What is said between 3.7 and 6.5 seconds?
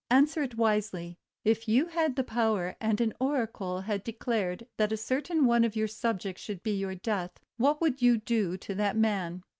had declared that a certain one of your subjects